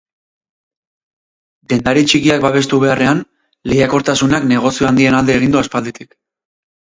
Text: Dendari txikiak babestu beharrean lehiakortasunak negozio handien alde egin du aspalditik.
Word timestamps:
Dendari 1.73 2.03
txikiak 2.13 2.41
babestu 2.45 2.79
beharrean 2.85 3.21
lehiakortasunak 3.73 4.49
negozio 4.53 4.89
handien 4.93 5.19
alde 5.21 5.37
egin 5.43 5.55
du 5.59 5.61
aspalditik. 5.63 6.19